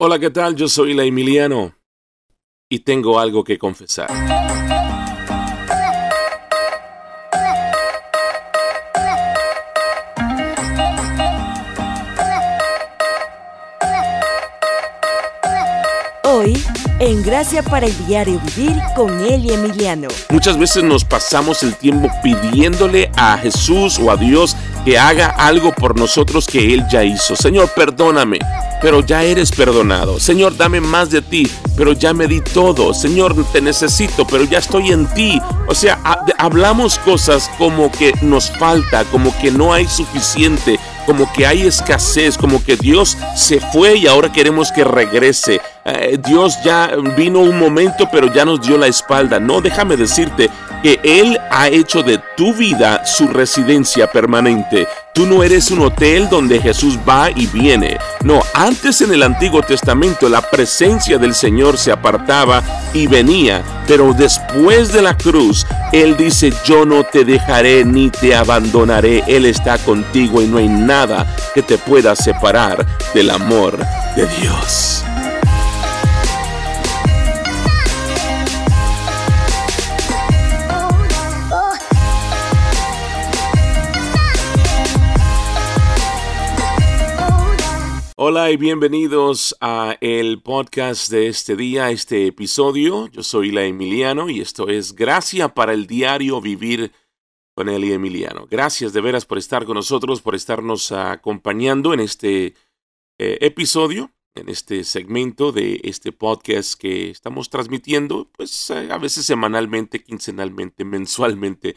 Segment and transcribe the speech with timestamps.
[0.00, 0.54] Hola, ¿qué tal?
[0.54, 1.74] Yo soy la Emiliano
[2.68, 4.08] y tengo algo que confesar.
[16.22, 16.56] Hoy,
[17.00, 20.06] en Gracia para el Diario Vivir con Eli Emiliano.
[20.30, 24.56] Muchas veces nos pasamos el tiempo pidiéndole a Jesús o a Dios
[24.88, 27.36] que haga algo por nosotros que Él ya hizo.
[27.36, 28.38] Señor, perdóname,
[28.80, 30.18] pero ya eres perdonado.
[30.18, 31.46] Señor, dame más de ti,
[31.76, 32.94] pero ya me di todo.
[32.94, 35.42] Señor, te necesito, pero ya estoy en ti.
[35.66, 36.00] O sea,
[36.38, 42.38] hablamos cosas como que nos falta, como que no hay suficiente, como que hay escasez,
[42.38, 45.60] como que Dios se fue y ahora queremos que regrese.
[45.84, 49.40] Eh, Dios ya vino un momento, pero ya nos dio la espalda.
[49.40, 50.50] No, déjame decirte
[50.82, 54.86] que Él ha hecho de tu vida su residencia permanente.
[55.12, 57.98] Tú no eres un hotel donde Jesús va y viene.
[58.22, 64.12] No, antes en el Antiguo Testamento la presencia del Señor se apartaba y venía, pero
[64.12, 69.24] después de la cruz, Él dice, yo no te dejaré ni te abandonaré.
[69.26, 73.78] Él está contigo y no hay nada que te pueda separar del amor
[74.14, 75.04] de Dios.
[88.30, 93.06] Hola y bienvenidos a el podcast de este día, este episodio.
[93.06, 96.92] Yo soy la Emiliano y esto es Gracia para el diario Vivir
[97.54, 98.46] con Eli Emiliano.
[98.46, 102.48] Gracias de veras por estar con nosotros, por estarnos acompañando en este
[103.18, 109.24] eh, episodio, en este segmento de este podcast que estamos transmitiendo, pues eh, a veces
[109.24, 111.76] semanalmente, quincenalmente, mensualmente,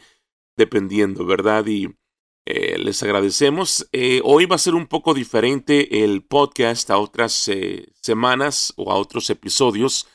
[0.58, 1.64] dependiendo, ¿verdad?
[1.66, 1.96] Y
[2.44, 3.88] eh, les agradecemos.
[3.92, 8.90] Eh, hoy va a ser un poco diferente el podcast a otras eh, semanas o
[8.90, 10.08] a otros episodios.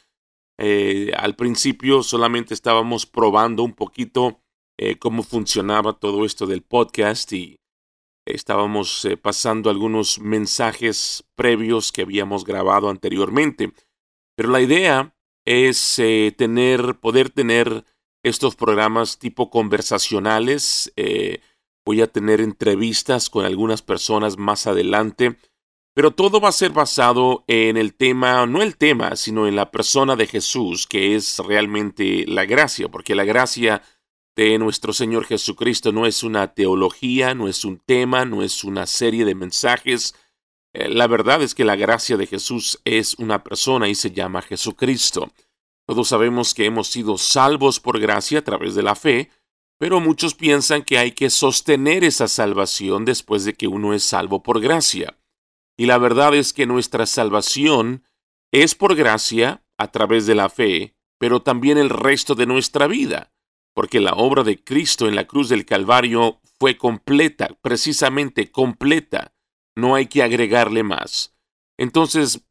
[1.15, 4.41] al principio solamente estábamos probando un poquito
[4.99, 7.59] cómo funcionaba todo esto del podcast y
[8.25, 13.71] estábamos pasando algunos mensajes previos que habíamos grabado anteriormente.
[14.35, 16.01] Pero la idea es
[16.37, 17.85] tener, poder tener
[18.23, 20.91] estos programas tipo conversacionales
[21.87, 25.37] Voy a tener entrevistas con algunas personas más adelante,
[25.93, 29.71] pero todo va a ser basado en el tema, no el tema, sino en la
[29.71, 33.83] persona de Jesús, que es realmente la gracia, porque la gracia
[34.35, 38.85] de nuestro Señor Jesucristo no es una teología, no es un tema, no es una
[38.85, 40.13] serie de mensajes.
[40.73, 44.41] Eh, la verdad es que la gracia de Jesús es una persona y se llama
[44.41, 45.31] Jesucristo.
[45.85, 49.31] Todos sabemos que hemos sido salvos por gracia a través de la fe,
[49.77, 54.41] pero muchos piensan que hay que sostener esa salvación después de que uno es salvo
[54.41, 55.17] por gracia.
[55.77, 58.03] Y la verdad es que nuestra salvación
[58.51, 63.31] es por gracia a través de la fe, pero también el resto de nuestra vida,
[63.75, 69.35] porque la obra de Cristo en la cruz del Calvario fue completa, precisamente completa.
[69.75, 71.35] No hay que agregarle más.
[71.77, 72.41] Entonces,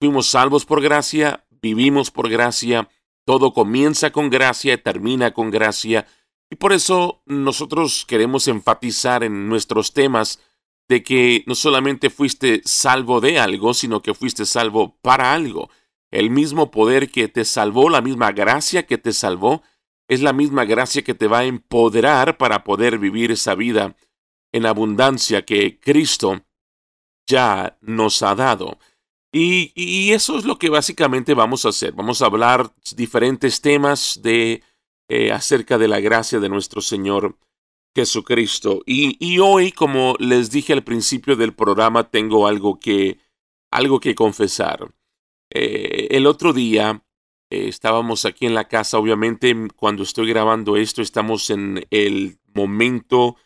[0.00, 2.88] fuimos salvos por gracia, vivimos por gracia,
[3.24, 6.06] todo comienza con gracia y termina con gracia,
[6.50, 10.40] y por eso nosotros queremos enfatizar en nuestros temas
[10.88, 15.70] de que no solamente fuiste salvo de algo, sino que fuiste salvo para algo.
[16.10, 19.62] El mismo poder que te salvó, la misma gracia que te salvó,
[20.08, 23.94] es la misma gracia que te va a empoderar para poder vivir esa vida
[24.52, 26.40] en abundancia que Cristo
[27.26, 28.78] ya nos ha dado.
[29.30, 31.92] Y, y, eso es lo que básicamente vamos a hacer.
[31.92, 34.62] Vamos a hablar diferentes temas de
[35.08, 37.38] eh, acerca de la gracia de nuestro Señor
[37.96, 38.82] Jesucristo.
[38.84, 43.18] Y, hoy, como les dije al principio del programa, tengo algo que,
[43.70, 44.92] algo que confesar.
[45.50, 47.02] Eh, el otro día
[47.50, 53.36] eh, estábamos aquí en la casa, obviamente cuando estoy grabando esto estamos en el momento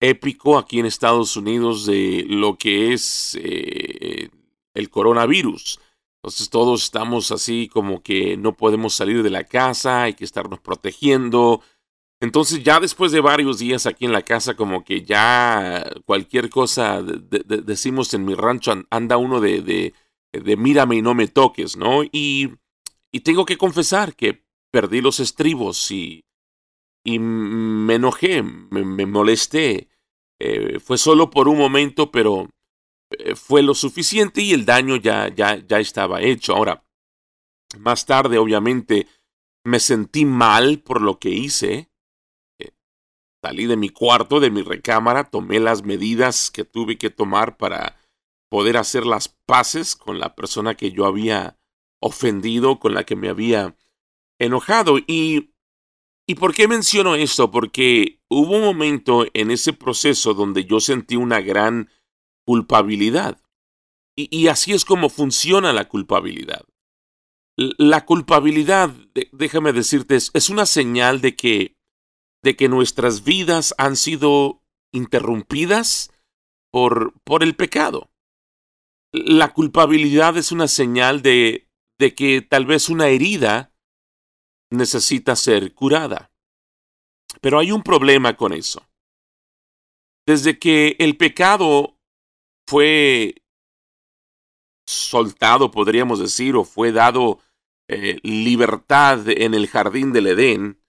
[0.00, 5.78] épico aquí en Estados Unidos de lo que es el coronavirus.
[6.22, 10.60] Entonces todos estamos así como que no podemos salir de la casa, hay que estarnos
[10.60, 11.62] protegiendo.
[12.20, 17.02] Entonces ya después de varios días aquí en la casa como que ya cualquier cosa
[17.02, 19.94] decimos en mi rancho anda uno de, de,
[20.32, 22.04] de, mírame y no me toques, ¿no?
[22.04, 22.50] Y,
[23.10, 26.24] y tengo que confesar que perdí los estribos y,
[27.04, 29.88] y me enojé, me, molesté.
[30.38, 32.48] Eh, fue solo por un momento, pero
[33.34, 36.54] fue lo suficiente y el daño ya, ya, ya estaba hecho.
[36.54, 36.84] Ahora,
[37.78, 39.06] más tarde, obviamente,
[39.64, 41.90] me sentí mal por lo que hice.
[42.58, 42.72] Eh,
[43.42, 47.96] salí de mi cuarto, de mi recámara, tomé las medidas que tuve que tomar para
[48.48, 51.58] poder hacer las paces con la persona que yo había
[52.00, 53.76] ofendido, con la que me había
[54.38, 54.98] enojado.
[54.98, 55.52] Y,
[56.26, 57.50] ¿Y por qué menciono esto?
[57.50, 61.88] Porque hubo un momento en ese proceso donde yo sentí una gran
[62.50, 63.40] culpabilidad.
[64.16, 66.66] Y, así es como funciona la culpabilidad.
[67.56, 68.90] La culpabilidad,
[69.30, 71.76] déjame decirte, es una señal de que,
[72.42, 76.10] de que nuestras vidas han sido interrumpidas
[76.72, 78.10] por, por el pecado.
[79.12, 81.68] La culpabilidad es una señal de,
[82.00, 83.72] de que tal vez una herida
[84.72, 86.32] necesita ser curada.
[87.40, 88.84] Pero hay un problema con eso.
[90.26, 91.99] Desde que el pecado
[92.70, 93.42] fue
[94.86, 97.40] soltado, podríamos decir, o fue dado
[97.88, 100.80] eh, libertad en el jardín del Edén,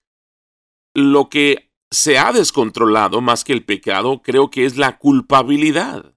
[0.94, 6.14] lo que se ha descontrolado más que el pecado creo que es la culpabilidad.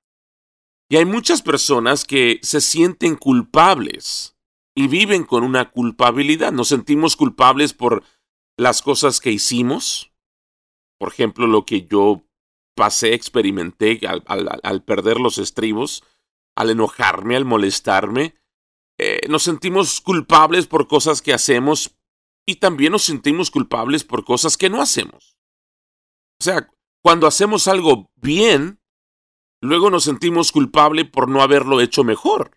[0.88, 4.38] Y hay muchas personas que se sienten culpables
[4.76, 6.52] y viven con una culpabilidad.
[6.52, 8.04] Nos sentimos culpables por
[8.56, 10.14] las cosas que hicimos.
[11.00, 12.22] Por ejemplo, lo que yo
[12.76, 16.04] pasé, experimenté al, perder los estribos,
[16.56, 18.36] al enojarme, al molestarme.
[18.98, 21.96] Eh, nos sentimos culpables por cosas que hacemos
[22.46, 25.38] y también nos sentimos culpables por cosas que no hacemos.
[26.40, 26.70] O sea,
[27.02, 28.80] cuando hacemos algo bien,
[29.62, 32.52] luego nos sentimos culpables por no haberlo hecho mejor.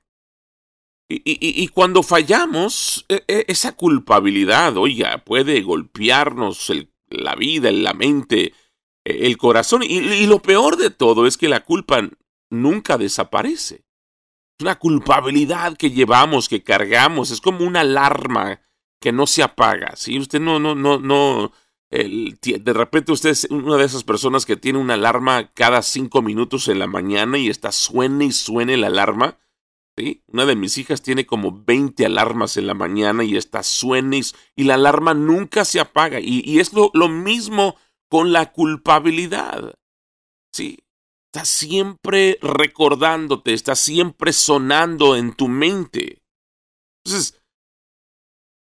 [1.11, 6.71] Y, cuando fallamos, e, e, esa culpabilidad, oiga, puede golpearnos
[7.09, 8.53] la vida, la mente,
[9.09, 9.83] el corazón.
[9.83, 12.09] Y, lo peor de todo es que la culpa
[12.51, 13.85] nunca desaparece.
[14.57, 18.61] Es una culpabilidad que llevamos, que cargamos, es como una alarma
[19.01, 19.95] que no se apaga.
[19.97, 21.53] Si usted no, no, no, no,
[21.91, 26.69] de repente usted es una de esas personas que tiene una alarma cada cinco minutos
[26.69, 29.39] en la mañana y está suene y suene la alarma
[30.29, 34.21] una de mis hijas tiene como 20 alarmas en la mañana y está suene
[34.57, 36.21] y, la alarma nunca se apaga.
[36.21, 37.77] Y, es lo, mismo
[38.11, 39.75] con la culpabilidad.
[40.53, 40.79] ¿Sí?
[41.33, 46.23] Está siempre recordándote, está siempre sonando en tu mente.
[47.05, 47.43] Entonces,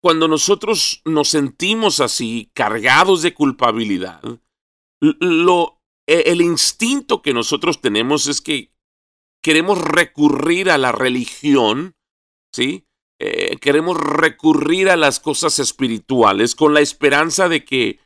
[0.02, 4.22] cuando nosotros nos sentimos así, cargados de culpabilidad,
[5.00, 8.72] lo, e, el instinto que nosotros tenemos es que
[9.42, 11.96] queremos recurrir a la religión,
[12.52, 12.84] ¿sí?
[13.20, 17.98] Eh, queremos recurrir a las cosas espirituales con la esperanza de que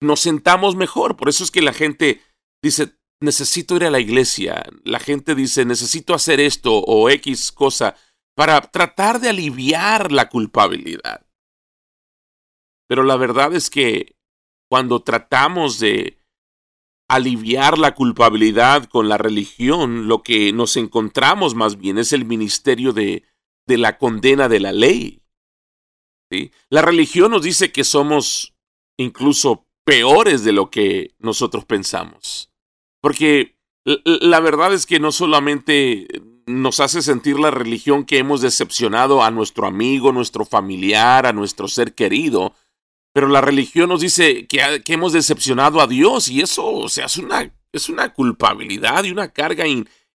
[0.00, 1.16] nos sentamos mejor.
[1.16, 2.22] Por eso es que la gente
[2.62, 4.64] dice, necesito ir a la iglesia.
[4.84, 7.96] La gente dice, necesito hacer esto o X cosa
[8.36, 11.26] para tratar de aliviar la culpabilidad.
[12.88, 14.16] Pero la verdad es que
[14.70, 16.18] cuando tratamos de
[17.08, 22.92] aliviar la culpabilidad con la religión, lo que nos encontramos más bien es el ministerio
[22.92, 23.24] de,
[23.66, 25.22] de la condena de la ley.
[26.30, 26.52] ¿sí?
[26.68, 28.54] La religión nos dice que somos
[28.98, 32.52] incluso peores de lo que nosotros pensamos.
[33.00, 36.08] Porque la verdad es que no solamente
[36.44, 41.68] nos hace sentir la religión que hemos decepcionado a nuestro amigo, nuestro familiar, a nuestro
[41.68, 42.52] ser querido,
[43.12, 47.16] pero la religión nos dice que, hemos decepcionado a Dios y eso, o sea, es
[47.16, 49.64] una, es una culpabilidad y una carga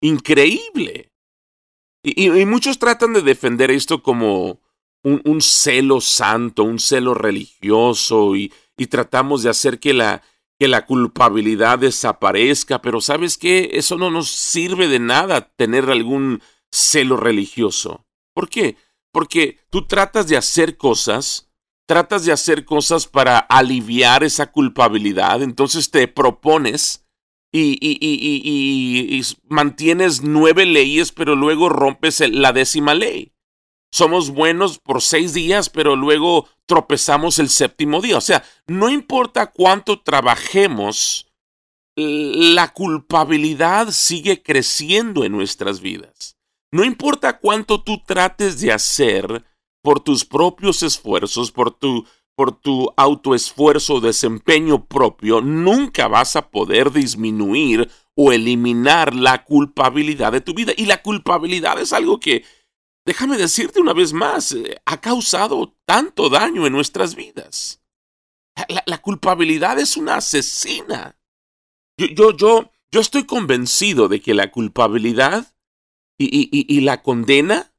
[0.02, 1.12] increíble.
[2.04, 4.60] Y, muchos tratan de defender esto como
[5.04, 8.52] un, celo santo, un celo religioso y,
[8.88, 10.22] tratamos de hacer que la,
[10.58, 13.72] que la culpabilidad desaparezca, pero ¿sabes qué?
[13.74, 18.06] Eso no nos sirve de nada tener algún celo religioso.
[18.34, 18.78] ¿Por qué?
[19.12, 21.50] Porque tú tratas de hacer cosas
[21.90, 27.04] tratas de hacer cosas para aliviar esa culpabilidad, entonces te propones
[27.52, 33.34] y, y, mantienes nueve leyes, pero luego rompes la décima ley.
[33.92, 38.18] Somos buenos por seis días, pero luego tropezamos el séptimo día.
[38.18, 41.28] O sea, no importa cuánto trabajemos,
[41.96, 46.38] la culpabilidad sigue creciendo en nuestras vidas.
[46.72, 49.44] No importa cuánto tú trates de hacer,
[49.82, 52.06] por tus propios esfuerzos, por tu,
[52.36, 60.42] por tu autoesfuerzo, desempeño propio, nunca vas a poder disminuir o eliminar la culpabilidad de
[60.42, 60.74] tu vida.
[60.76, 62.44] Y la culpabilidad es algo que,
[63.10, 67.82] déjame decirte una vez más, eh, ha causado tanto daño en nuestras vidas.
[68.86, 71.18] La, culpabilidad es una asesina.
[71.98, 75.56] Yo, yo, yo, yo estoy convencido de que la culpabilidad
[76.18, 77.74] y, y la condena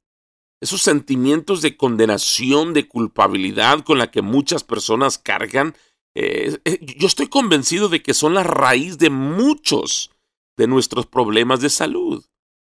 [0.61, 5.75] esos sentimientos de condenación, de culpabilidad con la que muchas personas cargan,
[6.15, 10.11] eh, eh, yo estoy convencido de que son la raíz de muchos
[10.59, 12.25] de nuestros problemas de salud.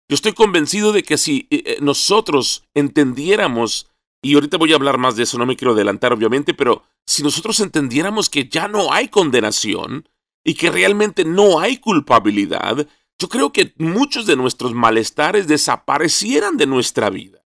[0.09, 3.91] Yo estoy convencido de que si eh, eh, nosotros entendiéramos,
[4.23, 7.23] y ahorita voy a hablar más de eso, no me quiero adelantar obviamente, pero si
[7.23, 10.09] nosotros entendiéramos que ya no hay condenación
[10.45, 12.87] y que realmente no hay culpabilidad,
[13.19, 17.45] yo creo que muchos de nuestros malestares desaparecieran de nuestra vida.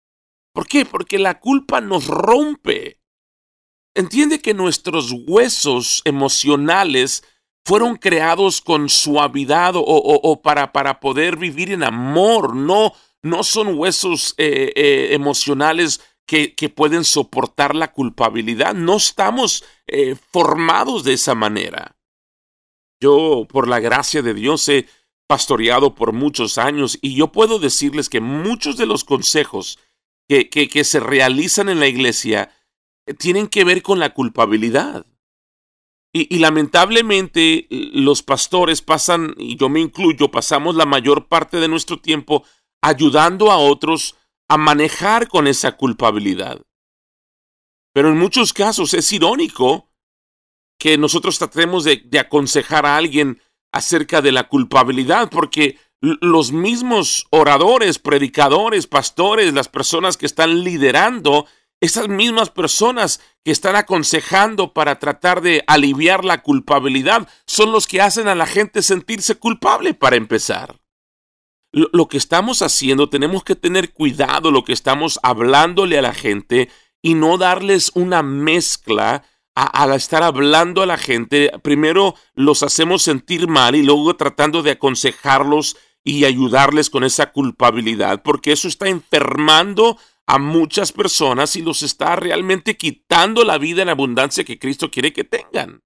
[0.53, 0.85] ¿Por qué?
[0.85, 3.01] Porque la culpa nos rompe.
[3.95, 7.23] Entiende que nuestros huesos emocionales
[7.65, 14.35] fueron creados con suavidad o, para, para, poder vivir en amor, no, no son huesos
[14.39, 21.35] eh, eh, emocionales que, que, pueden soportar la culpabilidad, no estamos eh, formados de esa
[21.35, 21.97] manera.
[23.01, 24.87] Yo, por la gracia de Dios, he
[25.27, 29.79] pastoreado por muchos años y yo puedo decirles que muchos de los consejos
[30.29, 32.51] que, que, que se realizan en la iglesia
[33.19, 35.07] tienen que ver con la culpabilidad.
[36.13, 42.01] Y, lamentablemente los pastores pasan, y yo me incluyo, pasamos la mayor parte de nuestro
[42.01, 42.45] tiempo
[42.83, 44.17] ayudando a otros
[44.49, 46.61] a manejar con esa culpabilidad.
[47.93, 49.89] Pero en muchos casos es irónico
[50.81, 53.41] que nosotros tratemos de, aconsejar a alguien
[53.73, 61.47] acerca de la culpabilidad, porque los mismos oradores, predicadores, pastores, las personas que están liderando,
[61.81, 68.03] esas mismas personas que están aconsejando para tratar de aliviar la culpabilidad son los que
[68.03, 70.79] hacen a la gente sentirse culpable para empezar.
[71.73, 76.69] Lo, que estamos haciendo, tenemos que tener cuidado lo que estamos hablándole a la gente
[77.01, 81.53] y no darles una mezcla al estar hablando a la gente.
[81.63, 88.23] Primero los hacemos sentir mal y luego tratando de aconsejarlos y ayudarles con esa culpabilidad,
[88.23, 89.97] porque eso está enfermando
[90.31, 95.13] a muchas personas y los está realmente quitando la vida en abundancia que Cristo quiere
[95.13, 95.83] que tengan.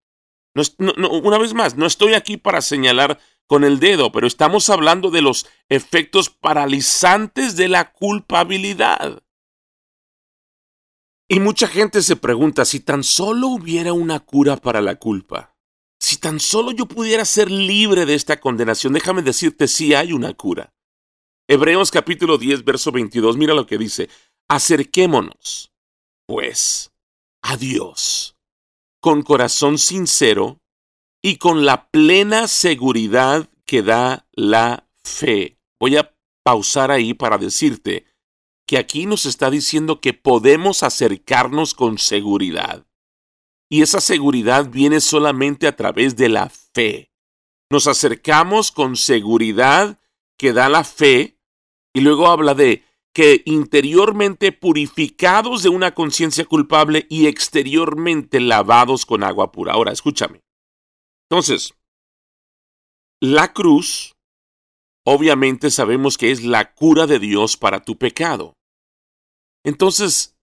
[0.55, 5.23] una vez más, no estoy aquí para señalar con el dedo, pero estamos hablando de
[5.23, 9.23] los efectos paralizantes de la culpabilidad.
[11.27, 15.57] Y mucha gente se pregunta si tan solo hubiera una cura para la culpa.
[15.99, 20.35] Si tan solo yo pudiera ser libre de esta condenación, déjame decirte si hay una
[20.35, 20.75] cura.
[21.47, 24.09] Hebreos capítulo 10, verso 22, mira lo que dice.
[24.49, 25.73] Acerquémonos,
[26.27, 26.93] pues,
[27.43, 28.35] a Dios
[29.05, 30.63] con corazón sincero
[31.23, 35.59] y con la plena seguridad que da la fe.
[35.79, 38.07] Voy a pausar ahí para decirte
[38.67, 42.87] que aquí nos está diciendo que podemos acercarnos con seguridad.
[43.69, 47.13] Y esa seguridad viene solamente a través de la fe.
[47.71, 49.99] Nos acercamos con seguridad
[50.39, 51.39] que da la fe
[51.93, 52.85] y luego habla de
[53.15, 59.75] que interiormente purificados de una conciencia culpable y exteriormente lavados con agua pura.
[59.75, 60.41] Ahora, escúchame.
[61.31, 61.75] Entonces,
[63.21, 64.15] la cruz,
[65.07, 68.55] obviamente sabemos que es la cura de Dios para tu pecado.
[69.65, 70.35] Entonces,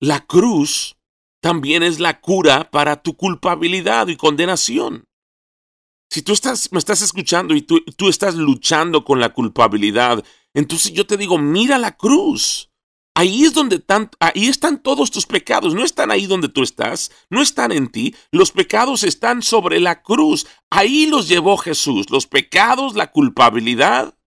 [0.00, 0.96] la cruz
[1.40, 5.04] también es la cura para tu culpabilidad y condenación.
[6.10, 10.24] Si tú estás, me estás escuchando y tú, tú estás luchando con la culpabilidad
[10.56, 12.70] entonces yo te digo, mira la cruz.
[13.14, 13.82] Ahí es donde
[14.20, 18.14] ahí están todos tus pecados, no están ahí donde tú estás, no están en ti,
[18.30, 20.46] los pecados están sobre la cruz.
[20.70, 24.18] Ahí los llevó Jesús, los pecados, la culpabilidad.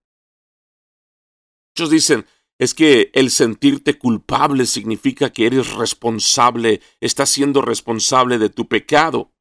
[1.75, 2.27] Muchos dicen,
[2.59, 9.31] es que el sentirte culpable significa que eres responsable, estás siendo responsable de tu pecado.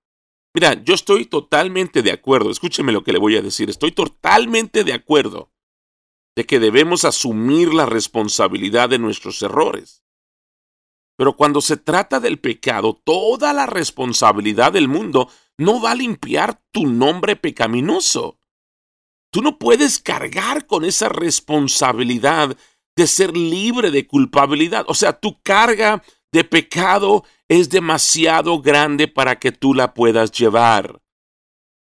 [0.55, 4.85] Mira, yo estoy totalmente de acuerdo, escúcheme lo que le voy a decir, estoy totalmente
[4.85, 5.53] de acuerdo
[6.39, 10.05] de que debemos asumir la responsabilidad de nuestros errores.
[11.17, 16.63] Pero cuando se trata del pecado, toda la responsabilidad del mundo no va a limpiar
[16.71, 18.39] tu nombre pecaminoso.
[19.33, 22.57] Tú no puedes cargar con esa responsabilidad
[22.97, 24.85] de ser libre de culpabilidad.
[24.87, 31.03] O sea, tu carga de pecado es demasiado grande para que tú la puedas llevar.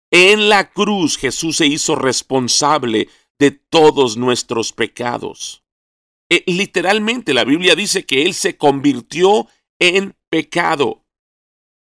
[0.09, 3.09] En la cruz Jesús se hizo responsable
[3.39, 5.63] de todos nuestros pecados.
[6.29, 9.47] E, literalmente la Biblia dice que Él se convirtió
[9.79, 11.03] en pecado.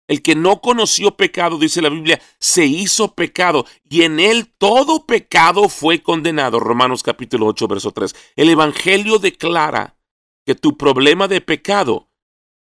[0.06, 5.06] El que no conoció pecado, dice la Biblia, se hizo pecado y en él todo
[5.06, 6.60] pecado fue condenado.
[6.60, 8.14] Romanos capítulo 8, verso 3.
[8.36, 9.96] El Evangelio declara
[10.44, 12.10] que tu problema de pecado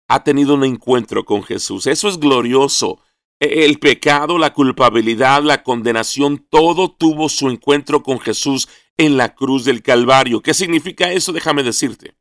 [0.07, 1.87] ha tenido un encuentro con Jesús.
[1.87, 3.01] Eso es glorioso.
[3.41, 8.69] El pecado, la culpabilidad, la condenación, todo tuvo su encuentro con Jesús
[8.99, 10.43] en la cruz del Calvario.
[10.43, 11.33] ¿Qué significa eso?
[11.33, 12.15] Déjame decirte.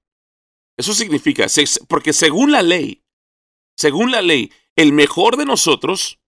[0.78, 1.46] Eso significa,
[1.90, 3.04] porque según la ley,
[3.76, 6.22] según la ley, el mejor de nosotros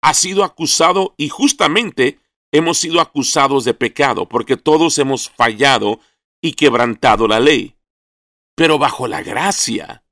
[0.00, 2.20] ha sido acusado y justamente
[2.52, 5.98] hemos sido acusados de pecado, porque todos hemos fallado
[6.40, 7.76] y quebrantado la ley.
[8.54, 10.04] Pero bajo la gracia,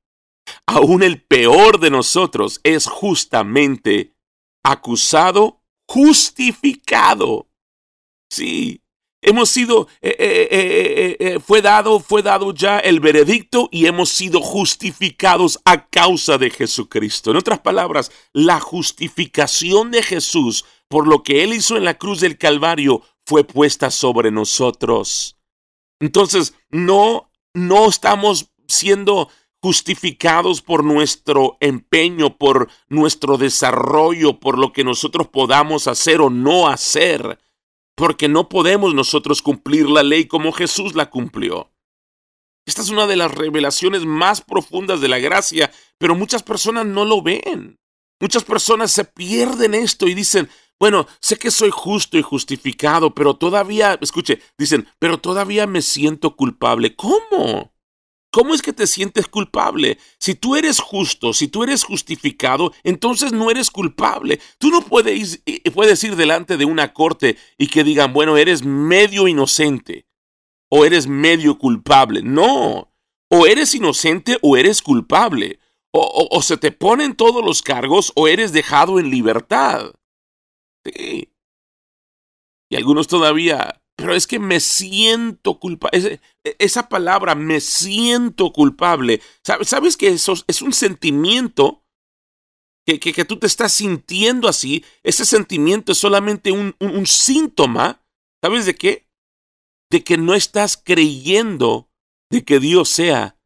[0.66, 4.14] aún el peor de nosotros es justamente
[4.62, 7.48] acusado, justificado.
[8.30, 8.82] Sí,
[9.22, 14.40] hemos sido, eh, eh, eh, fue dado, fue dado ya el veredicto y hemos sido
[14.40, 17.30] justificados a causa de Jesucristo.
[17.30, 22.20] En otras palabras, la justificación de Jesús por lo que Él hizo en la cruz
[22.20, 25.36] del Calvario fue puesta sobre nosotros.
[26.00, 34.84] Entonces, no, no estamos siendo justificados por nuestro empeño, por nuestro desarrollo, por lo que
[34.84, 37.38] nosotros podamos hacer o no hacer,
[37.96, 41.72] porque no podemos nosotros cumplir la ley como Jesús la cumplió.
[42.66, 47.04] Esta es una de las revelaciones más profundas de la gracia, pero muchas personas no
[47.04, 47.78] lo ven.
[48.20, 50.48] Muchas personas se pierden esto y dicen,
[50.78, 56.36] bueno, sé que soy justo y justificado, pero todavía, escuche, dicen, pero todavía me siento
[56.36, 56.94] culpable.
[56.94, 57.72] ¿Cómo?
[58.30, 59.98] ¿Cómo es que te sientes culpable?
[60.18, 64.38] Si tú eres justo, si tú eres justificado, entonces no eres culpable.
[64.58, 65.42] Tú no puedes,
[65.72, 70.06] puedes ir delante de una corte y que digan, bueno, eres medio inocente
[70.70, 72.22] o eres medio culpable.
[72.22, 72.92] No,
[73.30, 75.58] o eres inocente o eres culpable.
[75.90, 79.94] O se te ponen todos los cargos o eres dejado en libertad.
[80.84, 81.32] Sí.
[82.70, 86.20] Y algunos todavía pero es que me siento culpable.
[86.44, 89.20] E, esa palabra, me siento culpable.
[89.42, 91.84] ¿Sabes que eso es un sentimiento
[92.86, 94.84] que, que, tú te estás sintiendo así?
[95.02, 98.00] Ese sentimiento es solamente un, un síntoma.
[98.40, 99.08] ¿Sabes de qué?
[99.90, 101.90] De que no estás creyendo
[102.30, 103.36] de que Dios sea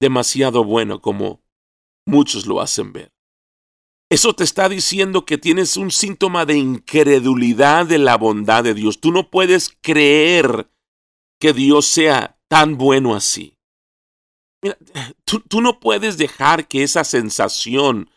[0.00, 1.42] demasiado bueno como
[2.06, 3.12] muchos lo hacen ver.
[4.10, 9.00] Eso te está diciendo que tienes un síntoma de incredulidad de la bondad de Dios.
[9.00, 10.68] Tú no puedes creer
[11.38, 13.56] que Dios sea tan bueno así.
[15.24, 18.10] Tú, no puedes dejar que esa sensación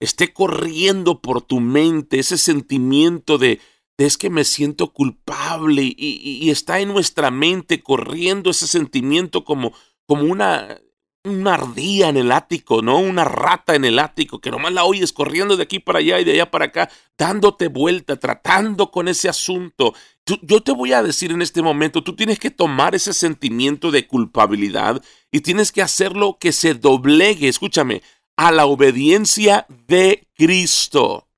[0.00, 3.60] esté corriendo por tu mente, ese sentimiento de,
[3.98, 9.72] es que me siento culpable y, y, está en nuestra mente corriendo ese sentimiento como,
[10.06, 10.80] como una
[11.24, 12.98] una ardía en el ático, ¿no?
[12.98, 16.24] Una rata en el ático, que nomás la oyes corriendo de aquí para allá y
[16.24, 19.94] de allá para acá, dándote vuelta, tratando con ese asunto.
[20.42, 24.06] yo te voy a decir en este momento, tú tienes que tomar ese sentimiento de
[24.06, 28.02] culpabilidad y tienes que hacerlo que se doblegue, escúchame,
[28.36, 31.28] a la obediencia de Cristo.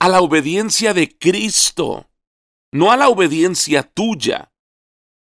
[0.00, 2.10] A la obediencia de Cristo.
[2.72, 4.52] No a la obediencia tuya,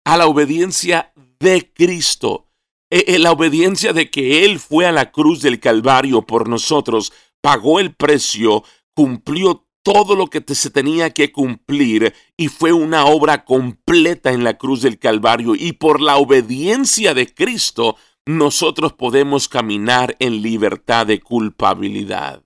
[0.04, 2.45] a la obediencia de Cristo.
[2.90, 7.12] Eh, eh, la obediencia de que Él fue a la cruz del Calvario por nosotros,
[7.40, 8.62] pagó el precio,
[8.94, 14.58] cumplió todo lo que se tenía que cumplir y fue una obra completa en la
[14.58, 17.96] cruz del Calvario y por la obediencia de Cristo
[18.26, 22.42] nosotros podemos caminar en libertad de culpabilidad.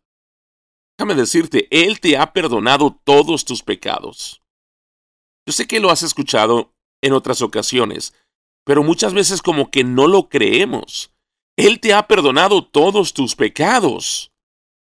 [0.98, 4.42] Déjame decirte, Él te ha perdonado todos tus pecados.
[5.46, 8.12] Yo sé que lo has escuchado en otras ocasiones,
[8.70, 11.12] pero muchas veces como que no lo creemos.
[11.56, 14.30] Él te ha perdonado todos tus pecados,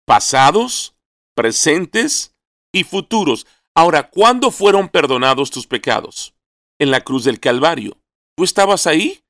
[0.06, 0.96] pasados,
[1.36, 2.34] presentes
[2.74, 3.46] y futuros.
[3.76, 6.34] Ahora, ¿cuándo fueron perdonados tus pecados?
[6.80, 7.98] En la cruz del Calvario.
[8.38, 9.26] ¿Tú estabas ahí?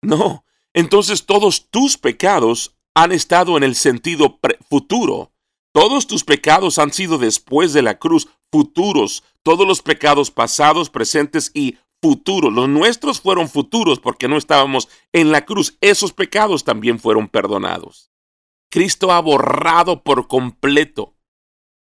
[0.00, 0.42] No.
[0.72, 4.40] Entonces todos tus pecados han estado en el sentido
[4.70, 5.34] futuro.
[5.74, 9.22] Todos tus pecados han sido después de la cruz, futuros.
[9.42, 12.50] Todos los pecados pasados, presentes y futuro.
[12.50, 15.76] Los nuestros fueron futuros porque no estábamos en la cruz.
[15.80, 18.10] Esos pecados también fueron perdonados.
[18.70, 21.14] Cristo ha borrado por completo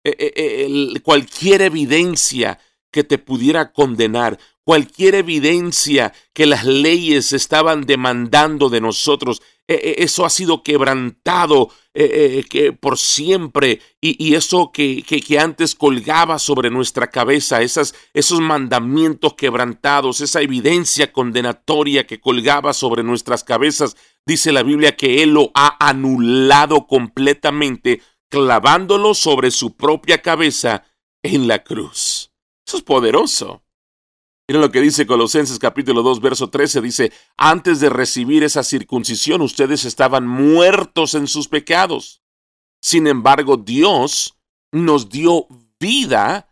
[0.03, 2.59] eh, eh, eh, cualquier evidencia
[2.91, 10.31] que te pudiera condenar, cualquier evidencia que las leyes estaban demandando de nosotros, eso ha
[10.31, 17.63] sido quebrantado e, que por siempre y, eso que, que, antes colgaba sobre nuestra cabeza,
[17.63, 24.97] esas, esos mandamientos quebrantados, esa evidencia condenatoria que colgaba sobre nuestras cabezas, dice la Biblia
[24.97, 30.85] que Él lo ha anulado completamente, clavándolo sobre su propia cabeza
[31.23, 32.31] en la cruz.
[32.67, 33.63] Eso es poderoso.
[34.51, 36.81] Miren lo que dice Colosenses capítulo 2, verso 13.
[36.81, 42.21] Dice, antes de recibir esa circuncisión ustedes estaban muertos en sus pecados.
[42.83, 44.41] Sin embargo, Dios
[44.73, 45.47] nos dio
[45.79, 46.49] vida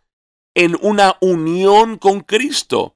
[0.54, 2.94] en una unión con Cristo.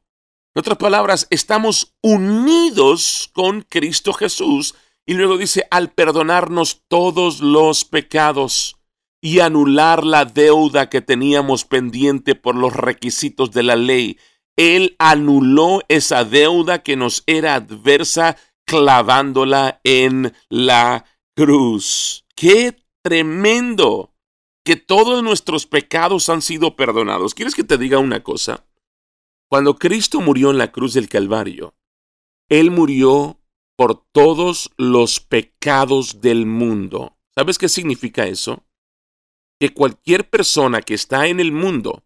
[0.54, 4.76] En otras palabras, estamos unidos con Cristo Jesús.
[5.04, 8.76] Y luego dice, al perdonarnos todos los pecados
[9.20, 14.16] y anular la deuda que teníamos pendiente por los requisitos de la ley
[14.56, 18.36] Él anuló esa deuda que nos era adversa
[18.66, 22.26] clavándola en la cruz.
[22.34, 24.14] ¡Qué tremendo!
[24.64, 27.34] Que todos nuestros pecados han sido perdonados.
[27.34, 28.64] ¿Quieres que te diga una cosa?
[29.50, 31.74] Cuando Cristo murió en la cruz del Calvario,
[32.48, 33.40] Él murió
[33.76, 37.16] por todos los pecados del mundo.
[37.34, 38.64] ¿Sabes qué significa eso?
[39.58, 42.04] Que cualquier persona que está en el mundo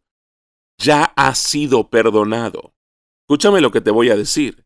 [0.79, 2.75] ya ha sido perdonado.
[3.23, 4.65] Escúchame lo que te voy a decir.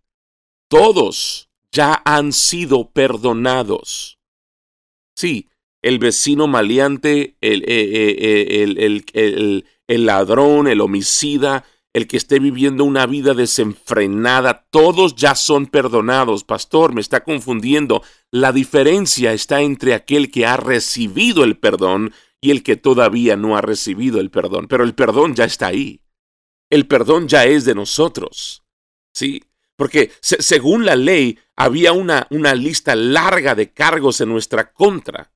[0.69, 4.19] Todos ya han sido perdonados.
[5.17, 5.49] Sí,
[5.83, 12.85] el vecino maleante, el, eh, eh, eh, el, ladrón, el homicida, el que esté viviendo
[12.85, 16.45] una vida desenfrenada, todos ya son perdonados.
[16.45, 18.03] Pastor, me está confundiendo.
[18.31, 23.57] La diferencia está entre aquel que ha recibido el perdón y el que todavía no
[23.57, 24.67] ha recibido el perdón.
[24.69, 26.03] Pero el perdón ya está ahí.
[26.71, 28.65] El perdón ya es de nosotros.
[29.13, 29.45] ¿Sí?
[29.77, 35.33] Porque según la ley había una, una lista larga de cargos en nuestra contra.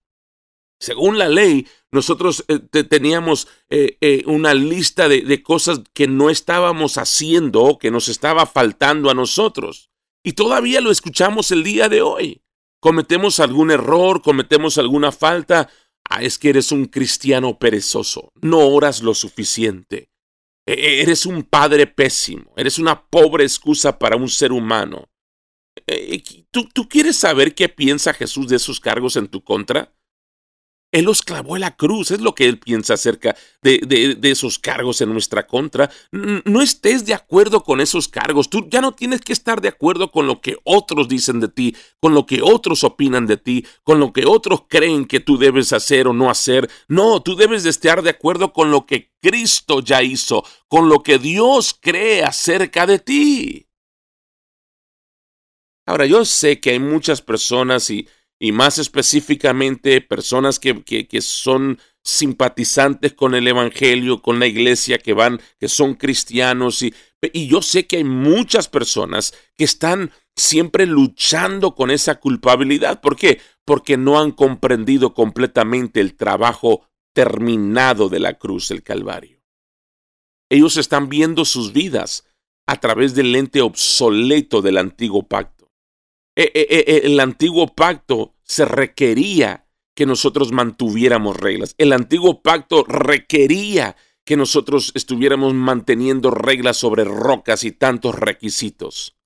[0.79, 6.29] Según la ley, nosotros eh, teníamos eh, eh, una lista de, de, cosas que no
[6.29, 9.90] estábamos haciendo, que nos estaba faltando a nosotros.
[10.23, 12.43] Y todavía lo escuchamos el día de hoy.
[12.81, 15.71] Cometemos algún error, cometemos alguna falta.
[16.09, 20.11] Ah, es que eres un cristiano perezoso, no oras lo suficiente.
[20.67, 25.09] E, e, eres un padre pésimo, eres una pobre excusa para un ser humano.
[25.87, 29.93] E, ¿Tú, ¿Tú quieres saber qué piensa Jesús de esos cargos en tu contra?
[30.95, 33.79] Él los clavó en la cruz, es lo que él piensa acerca de,
[34.17, 35.91] de, esos cargos en nuestra contra.
[36.13, 40.13] No estés de acuerdo con esos cargos, tú ya no tienes que estar de acuerdo
[40.13, 43.99] con lo que otros dicen de ti, con lo que otros opinan de ti, con
[43.99, 46.71] lo que otros creen que tú debes hacer o no hacer.
[46.87, 51.03] No, tú debes de estar de acuerdo con lo que Cristo ya hizo, con lo
[51.03, 53.67] que Dios cree acerca de ti.
[55.87, 58.09] Ahora, yo sé que hay muchas personas y
[58.45, 65.15] y más específicamente personas que, que, son simpatizantes con el Evangelio, con la iglesia, que
[65.15, 66.83] van, que son cristianos.
[66.83, 66.93] Y,
[67.33, 73.01] y yo sé que hay muchas personas que están siempre luchando con esa culpabilidad.
[73.01, 73.41] ¿Por qué?
[73.65, 79.41] Porque no han comprendido completamente el trabajo terminado de la cruz del Calvario.
[80.51, 82.27] Ellos están viendo sus vidas
[82.67, 85.55] a través del lente obsoleto del antiguo pacto.
[86.37, 91.75] E, e, e, el antiguo pacto se requería que nosotros mantuviéramos reglas.
[91.79, 99.17] El antiguo pacto requería que nosotros estuviéramos manteniendo reglas sobre rocas y tantos requisitos.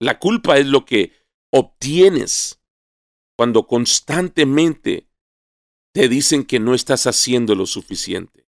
[0.00, 1.12] La culpa es lo que
[1.50, 2.60] obtienes
[3.36, 5.08] cuando constantemente
[5.94, 8.46] te dicen que no estás haciendo lo suficiente.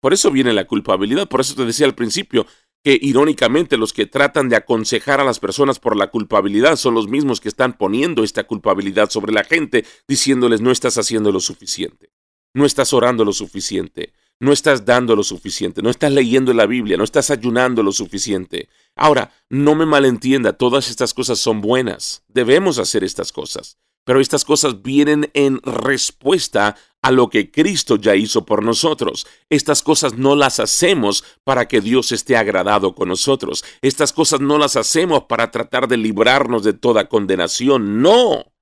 [0.00, 2.46] Por eso viene la culpabilidad, por eso te decía al principio,
[2.82, 7.08] que irónicamente los que tratan de aconsejar a las personas por la culpabilidad son los
[7.08, 12.10] mismos que están poniendo esta culpabilidad sobre la gente, diciéndoles no estás haciendo lo suficiente,
[12.54, 16.96] no estás orando lo suficiente, no estás dando lo suficiente, no estás leyendo la Biblia,
[16.96, 18.68] no estás ayunando lo suficiente.
[18.96, 24.44] Ahora, no me malentienda, todas estas cosas son buenas, debemos hacer estas cosas, pero estas
[24.44, 29.26] cosas vienen en respuesta a lo que Cristo ya hizo por nosotros.
[29.50, 33.64] Estas cosas no las hacemos para que Dios esté agradado con nosotros.
[33.82, 38.00] Estas cosas no las hacemos para tratar de librarnos de toda condenación.
[38.02, 38.52] No.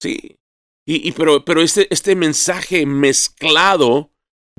[0.00, 0.38] Sí.
[0.86, 4.10] Y, pero, pero este, este mensaje mezclado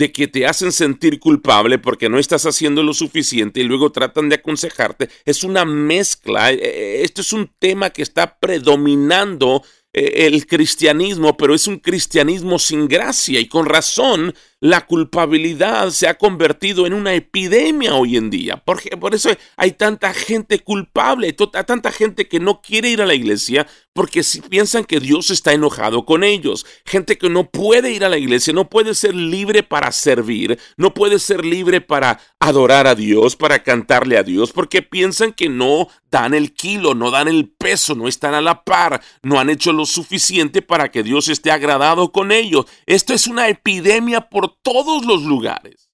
[0.02, 4.30] de que te hacen sentir culpable porque no estás haciendo lo suficiente y luego tratan
[4.30, 6.52] de aconsejarte, es una mezcla.
[6.52, 11.78] E, e, esto es un tema que está predominando eh, el cristianismo, pero es un
[11.78, 18.16] cristianismo sin gracia y con razón la culpabilidad se ha convertido en una epidemia hoy
[18.16, 18.58] en día.
[18.58, 23.16] Porque, por eso hay tanta gente culpable, tanta gente que no quiere ir a la
[23.16, 26.66] iglesia porque si piensan que Dios está enojado con ellos.
[26.86, 30.94] Gente que no puede ir a la iglesia, no puede ser libre para servir, no
[30.94, 35.88] puede ser libre para adorar a Dios, para cantarle a Dios, porque piensan que no
[36.10, 39.74] dan el kilo, no dan el peso, no están a la par, no han hecho
[39.74, 42.66] lo suficiente para que Dios esté agradado con ellos.
[42.86, 45.92] Esto es una epidemia por todos los lugares.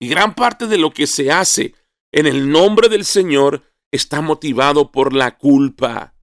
[0.00, 1.74] Y gran parte de lo que se hace
[2.12, 6.14] en el nombre del Señor está motivado por la culpa.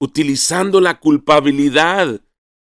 [0.00, 2.20] Utilizando la culpabilidad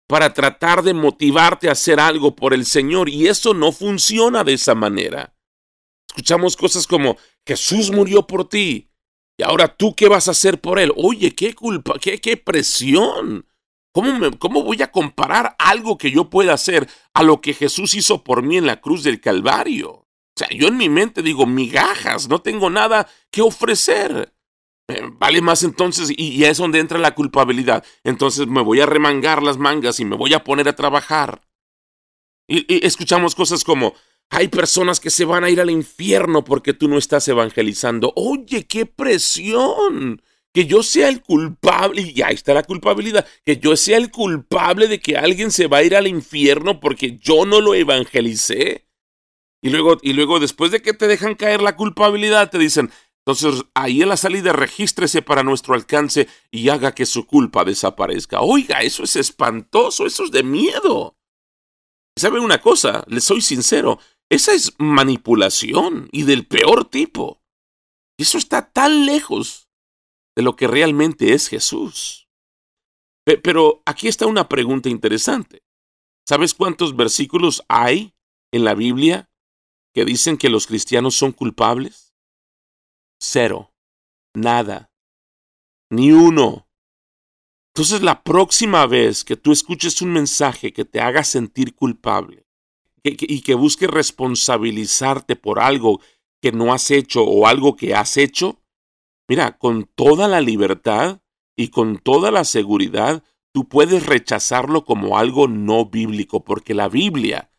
[0.09, 3.09] para tratar de motivarte a hacer algo por el Señor.
[3.09, 5.35] Y eso no funciona de esa manera.
[6.09, 8.91] Escuchamos cosas como Jesús murió por ti.
[9.39, 10.93] Y ahora tú qué vas a hacer por él.
[10.97, 13.47] Oye, qué culpa, qué, qué presión.
[14.39, 18.43] ¿Cómo, voy a comparar algo que yo pueda hacer a lo que Jesús hizo por
[18.43, 19.91] mí en la cruz del Calvario?
[19.91, 20.07] O
[20.37, 24.35] sea, yo en mi mente digo, migajas, no tengo nada que ofrecer.
[24.89, 27.85] Eh, vale más entonces, y, es donde entra la culpabilidad.
[28.05, 31.41] Entonces me voy a remangar las mangas y me voy a poner a trabajar.
[32.49, 33.95] y escuchamos cosas como,
[34.29, 38.13] hay personas que se van a ir al infierno porque tú no estás evangelizando.
[38.15, 40.21] Oye, qué presión.
[40.57, 44.89] Que yo sea el culpable, y ahí está la culpabilidad, que yo sea el culpable
[44.89, 48.89] de que alguien se va a ir al infierno porque yo no lo evangelicé.
[49.63, 53.67] Y luego, y luego después de que te dejan caer la culpabilidad, te dicen, entonces
[53.75, 58.41] ahí en la salida regístrese para nuestro alcance y haga que su culpa desaparezca.
[58.41, 61.19] Oiga, eso es espantoso, eso es de miedo.
[62.17, 63.05] ¿Saben una cosa?
[63.09, 63.99] Les soy sincero,
[64.31, 67.43] esa es manipulación y del peor tipo.
[68.17, 69.66] Eso está tan lejos
[70.37, 72.29] de lo que realmente es Jesús.
[73.25, 75.65] Pero aquí está una pregunta interesante.
[76.29, 78.15] ¿Sabes cuántos versículos hay
[78.53, 79.31] en la Biblia
[79.95, 82.15] que dicen que los cristianos son culpables?
[83.19, 83.73] Cero.
[84.35, 84.93] Nada.
[85.91, 86.69] Ni uno.
[87.75, 92.47] Entonces la próxima vez que tú escuches un mensaje que te haga sentir culpable,
[93.03, 96.01] y que busque responsabilizarte por algo
[96.43, 98.61] que no has hecho o algo que has hecho,
[99.29, 101.21] mira, con toda la libertad
[101.57, 107.51] y con toda la seguridad, tú puedes rechazarlo como algo no bíblico, porque la Biblia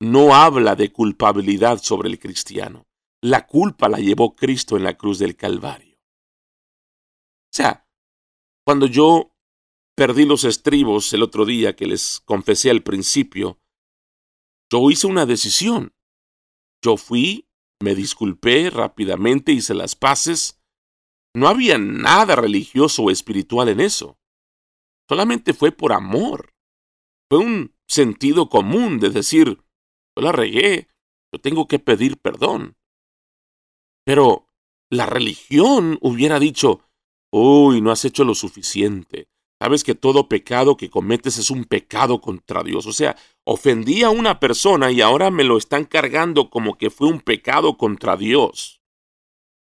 [0.00, 2.86] no habla de culpabilidad sobre el cristiano.
[3.22, 5.96] La culpa la llevó Cristo en la cruz del Calvario.
[5.96, 7.86] O sea,
[8.64, 9.34] cuando yo
[9.94, 13.60] perdí los estribos el otro día que les confesé al principio,
[14.70, 15.94] yo hice una decisión.
[16.82, 17.48] Yo fui,
[17.80, 20.60] me disculpé rápidamente, hice las paces.
[21.34, 24.18] No había nada religioso o espiritual en eso.
[25.08, 26.54] Solamente fue por amor.
[27.28, 29.58] Fue un sentido común de decir,
[30.16, 30.88] yo la regué,
[31.32, 32.76] yo tengo que pedir perdón.
[34.04, 34.48] Pero
[34.90, 36.82] la religión hubiera dicho,
[37.32, 39.28] uy, no has hecho lo suficiente,
[39.64, 42.86] Sabes que todo pecado que cometes es un pecado contra Dios.
[42.86, 47.08] O sea, ofendí a una persona y ahora me lo están cargando como que fue
[47.08, 48.82] un pecado contra Dios.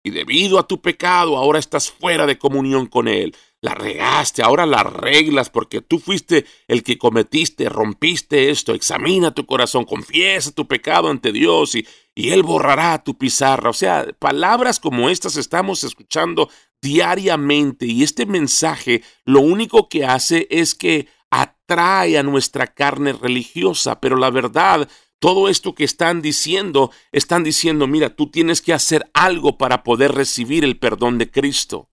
[0.06, 3.34] Y debido a tu pecado ahora estás fuera de comunión con Él.
[3.62, 8.74] La regaste, ahora la arreglas porque tú fuiste el que cometiste, rompiste esto.
[8.74, 13.70] Examina tu corazón, confiesa tu pecado ante Dios y, y Él borrará tu pizarra.
[13.70, 16.50] O sea, palabras como estas estamos escuchando
[16.82, 24.00] diariamente y este mensaje lo único que hace es que atrae a nuestra carne religiosa,
[24.00, 24.88] pero la verdad,
[25.18, 30.12] todo esto que están diciendo, están diciendo, mira, tú tienes que hacer algo para poder
[30.12, 31.88] recibir el perdón de Cristo.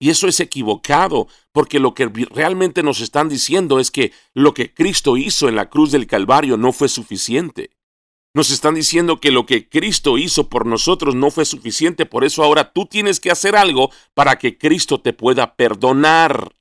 [0.00, 4.72] Y eso es equivocado, porque lo que realmente nos están diciendo es que lo que
[4.72, 7.70] Cristo hizo en la cruz del Calvario no fue suficiente.
[8.34, 12.44] Nos están diciendo que lo que Cristo hizo por nosotros no fue suficiente, por eso
[12.44, 16.54] ahora tú tienes que hacer algo para que Cristo te pueda perdonar.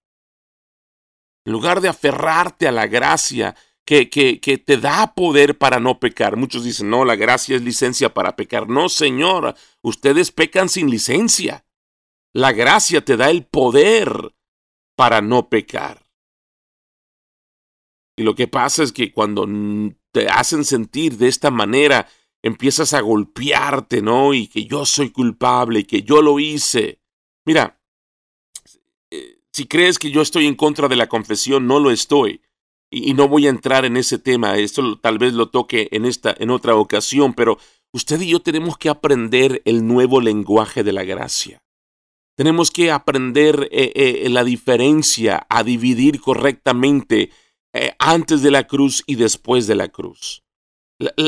[1.46, 3.56] En lugar de aferrarte a la gracia
[3.88, 6.36] que, que, que, te da poder para no pecar.
[6.36, 8.68] Muchos dicen, no, la gracia es licencia para pecar.
[8.68, 11.66] No, Señor, ustedes pecan sin licencia.
[12.34, 14.36] La gracia te da el poder
[14.98, 16.06] para no pecar.
[18.18, 19.48] Y lo que pasa es que cuando
[20.12, 22.10] te hacen sentir de esta manera,
[22.44, 24.34] empiezas a golpearte, ¿no?
[24.34, 27.00] Y que yo soy culpable, que yo lo hice.
[27.46, 27.80] Mira,
[29.12, 32.42] eh, si crees que yo estoy en contra de la confesión, no lo estoy.
[32.90, 36.34] Y, no voy a entrar en ese tema, esto tal vez lo toque en, esta,
[36.38, 37.58] en otra ocasión, pero
[37.92, 41.62] usted y yo tenemos que aprender el nuevo lenguaje de la gracia.
[42.38, 47.32] Tenemos que aprender eh, eh, la diferencia, a dividir correctamente
[47.74, 50.44] eh, antes de la cruz y después de la cruz.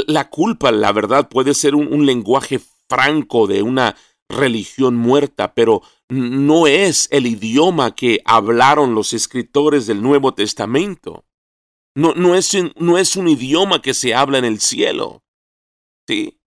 [0.08, 3.96] La, culpa, la verdad, puede ser un, lenguaje franco de una
[4.28, 11.26] religión muerta, pero no es el idioma que hablaron los escritores del Nuevo Testamento.
[12.00, 15.22] No, no, es, no es un idioma que se habla en el cielo.
[16.08, 16.40] ¿Sí?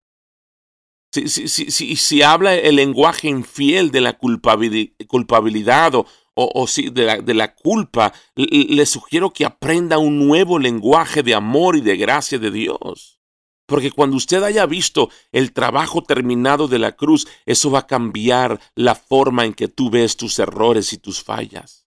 [1.12, 7.04] Si, si, si, si, habla el lenguaje infiel de la culpabilidad o, o, si de
[7.04, 11.98] la, de la culpa, le sugiero que aprenda un nuevo lenguaje de amor y de
[11.98, 13.20] gracia de Dios.
[13.66, 18.58] Porque cuando usted haya visto el trabajo terminado de la cruz, eso va a cambiar
[18.74, 21.81] la forma en que tú ves tus errores y tus fallas.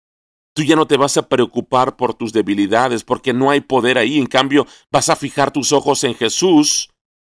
[0.55, 4.19] Tú ya no te vas a preocupar por tus debilidades porque no hay poder ahí.
[4.19, 6.91] En cambio, vas a fijar tus ojos en Jesús,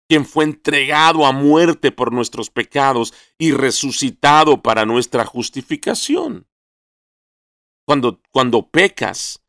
[0.08, 6.46] quien fue entregado a muerte por nuestros pecados y resucitado para nuestra justificación.
[7.88, 9.44] Cuando, cuando pecas,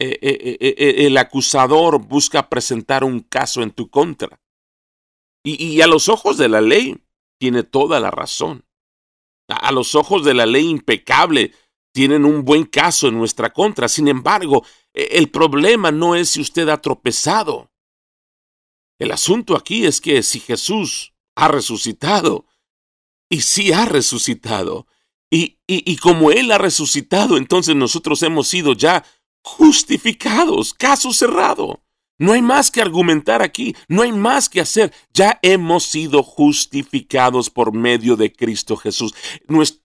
[0.00, 4.40] eh, eh, eh, el acusador busca presentar un caso en tu contra.
[5.44, 7.04] Y, a los ojos de la ley
[7.38, 8.64] tiene toda la razón.
[9.48, 11.52] A, a los ojos de la ley impecable
[11.98, 13.88] tienen un buen caso en nuestra contra.
[13.88, 17.72] Sin embargo, e, el problema no es si usted ha tropezado.
[19.00, 22.46] El asunto aquí es que si Jesús ha resucitado,
[23.28, 24.86] y si ha resucitado,
[25.28, 29.04] y, y, y, como Él ha resucitado, entonces nosotros hemos sido ya
[29.42, 31.82] justificados, caso cerrado.
[32.18, 34.92] No hay más que argumentar aquí, no hay más que hacer.
[35.14, 39.14] Ya hemos sido justificados por medio de Cristo Jesús.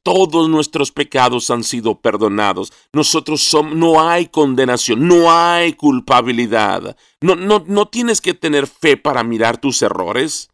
[0.01, 2.73] todos nuestros pecados han sido perdonados.
[2.91, 6.97] Nosotros somos, no hay condenación, no hay culpabilidad.
[7.21, 10.49] No, no, no tienes que tener fe para mirar tus errores.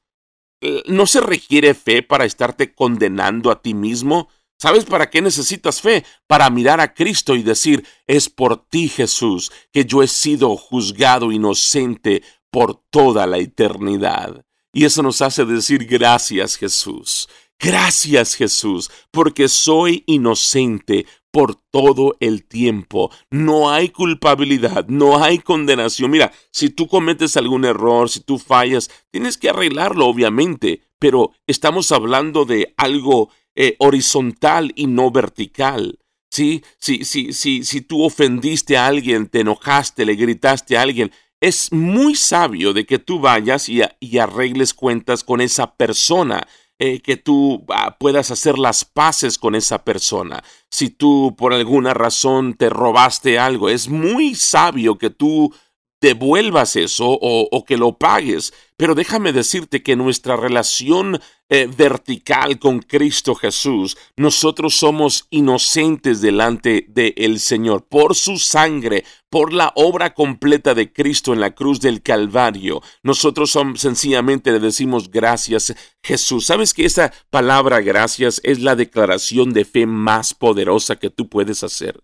[0.61, 4.27] Eh, no se requiere fe para estarte condenando a ti mismo.
[4.61, 6.03] ¿Sabes para qué necesitas fe?
[6.27, 11.31] Para mirar a Cristo y decir, es por ti Jesús que yo he sido juzgado
[11.31, 14.45] inocente por toda la eternidad.
[14.73, 17.29] Y eso nos hace decir gracias Jesús.
[17.57, 23.11] Gracias Jesús, porque soy inocente por todo el tiempo.
[23.29, 26.11] No hay culpabilidad, no hay condenación.
[26.11, 31.91] Mira, si tú cometes algún error, si tú fallas, tienes que arreglarlo, obviamente, pero estamos
[31.91, 33.29] hablando de algo
[33.61, 35.99] eh, horizontal y no vertical.
[36.31, 36.63] ¿sí?
[36.77, 41.69] Si, si, si, si tú ofendiste a alguien, te enojaste, le gritaste a alguien, es
[41.73, 43.81] muy sabio de que tú vayas y,
[44.17, 46.47] arregles cuentas con esa persona.
[46.81, 50.41] Eh, que tú ah, puedas hacer las paces con esa persona.
[50.71, 55.53] Si tú por alguna razón te robaste algo, es muy sabio que tú
[56.01, 58.53] devuelvas eso o, que lo pagues.
[58.77, 66.85] Pero déjame decirte que nuestra relación eh, vertical con Cristo Jesús, nosotros somos inocentes delante
[66.87, 72.01] del Señor por su sangre, por la obra completa de Cristo en la cruz del
[72.01, 72.81] Calvario.
[73.03, 76.45] Nosotros sencillamente le decimos gracias Jesús.
[76.45, 81.63] ¿Sabes que esa palabra gracias es la declaración de fe más poderosa que tú puedes
[81.63, 81.99] hacer?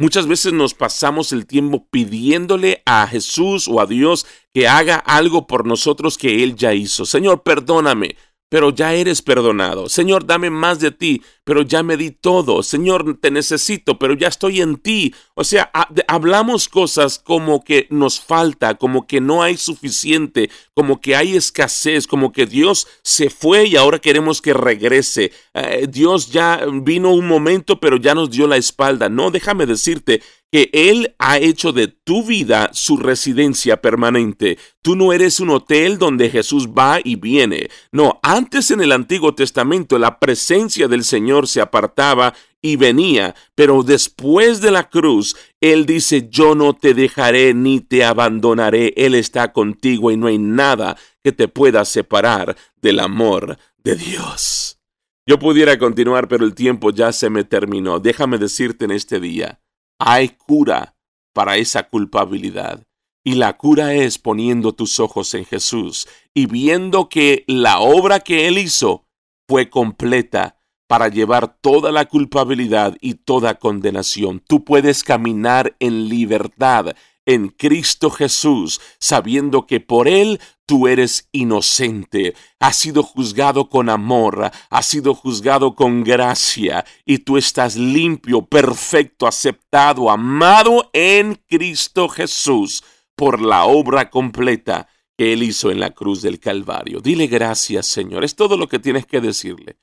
[0.00, 5.46] Muchas veces nos pasamos el tiempo pidiéndole a Jesús o a Dios que haga algo
[5.46, 7.04] por nosotros que Él ya hizo.
[7.04, 8.16] Señor, perdóname
[8.50, 9.88] pero ya eres perdonado.
[9.88, 12.64] Señor, dame más de ti, pero ya me di todo.
[12.64, 15.14] Señor, te necesito, pero ya estoy en ti.
[15.34, 15.70] O sea,
[16.08, 22.08] hablamos cosas como que nos falta, como que no hay suficiente, como que hay escasez,
[22.08, 25.30] como que Dios se fue y ahora queremos que regrese.
[25.54, 29.08] Eh, Dios ya vino un momento, pero ya nos dio la espalda.
[29.08, 34.58] No, déjame decirte que Él ha hecho de tu vida su residencia permanente.
[34.82, 37.70] Tú no eres un hotel donde Jesús va y viene.
[37.92, 43.82] No, antes en el Antiguo Testamento la presencia del Señor se apartaba y venía, pero
[43.82, 49.52] después de la cruz, Él dice, yo no te dejaré ni te abandonaré, Él está
[49.52, 54.78] contigo y no hay nada que te pueda separar del amor de Dios.
[55.26, 58.00] Yo pudiera continuar, pero el tiempo ya se me terminó.
[58.00, 59.60] Déjame decirte en este día,
[60.00, 60.96] hay cura
[61.32, 62.82] para esa culpabilidad.
[63.22, 68.48] Y la cura es poniendo tus ojos en Jesús y viendo que la obra que
[68.48, 69.06] Él hizo
[69.46, 70.56] fue completa
[70.88, 74.42] para llevar toda la culpabilidad y toda condenación.
[74.48, 82.34] Tú puedes caminar en libertad en Cristo Jesús, sabiendo que por Él tú eres inocente,
[82.58, 89.26] has sido juzgado con amor, has sido juzgado con gracia, y tú estás limpio, perfecto,
[89.26, 96.22] aceptado, amado en Cristo Jesús por la obra completa que Él hizo en la cruz
[96.22, 97.00] del Calvario.
[97.00, 98.24] Dile gracias, Señor.
[98.24, 99.76] Es todo lo que tienes que decirle.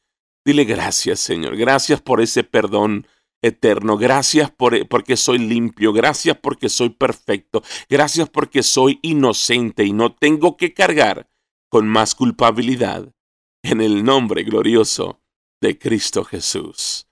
[0.43, 1.56] Dile gracias, Señor.
[1.56, 3.06] Gracias por ese perdón
[3.47, 3.97] eterno.
[3.97, 5.93] Gracias por, porque soy limpio.
[5.93, 7.63] Gracias porque soy perfecto.
[7.89, 11.29] Gracias porque soy inocente y no tengo que cargar
[11.69, 13.13] con más culpabilidad.
[13.63, 15.19] En el nombre glorioso
[15.62, 17.07] de Cristo Jesús.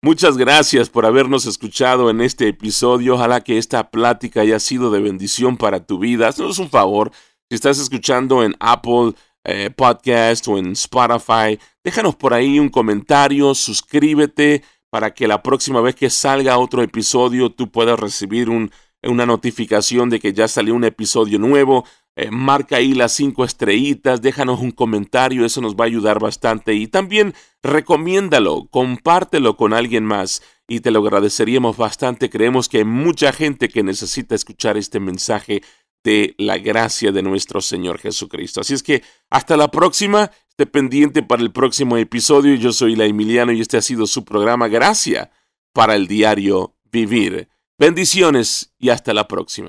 [0.00, 3.14] Muchas gracias por habernos escuchado en este episodio.
[3.14, 6.28] Ojalá que esta plática haya sido de bendición para tu vida.
[6.28, 7.10] Haznos un favor.
[7.50, 13.56] Si estás escuchando en Apple eh, Podcast o en Spotify, déjanos por ahí un comentario,
[13.56, 20.10] suscríbete para que la próxima vez que salga otro episodio tú puedas recibir una notificación
[20.10, 21.84] de que ya salió un episodio nuevo.
[22.16, 26.74] Eh, marca ahí las cinco estrellitas, déjanos un comentario, eso nos va a ayudar bastante.
[26.74, 27.32] Y también
[27.62, 32.28] recomiéndalo, compártelo con alguien más y te lo agradeceríamos bastante.
[32.28, 35.62] Creemos que hay mucha gente que necesita escuchar este mensaje
[36.02, 38.62] de la gracia de nuestro Señor Jesucristo.
[38.62, 40.30] Así es que hasta la próxima.
[40.58, 42.56] Esté pendiente para el próximo episodio.
[42.56, 45.30] Yo soy la Emiliano y este ha sido su programa Gracia
[45.72, 47.48] para el diario Vivir.
[47.78, 49.68] Bendiciones y hasta la próxima.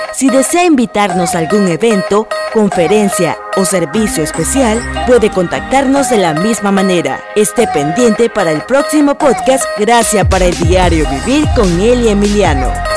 [0.21, 6.71] si desea invitarnos a algún evento, conferencia o servicio especial, puede contactarnos de la misma
[6.71, 7.19] manera.
[7.35, 12.90] Esté pendiente para el próximo podcast Gracias para el diario Vivir con Eli Emiliano.